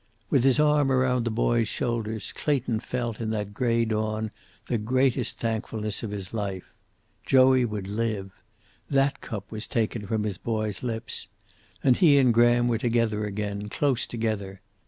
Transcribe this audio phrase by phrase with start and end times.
[0.31, 4.31] With his arm around the boy's shoulders, Clayton felt in that gray dawn
[4.65, 6.73] the greatest thankfulness of his life.
[7.23, 8.31] Joey would live.
[8.89, 11.27] That cup was taken from his boy's lips.
[11.83, 14.61] And he and Graham were together again, close together.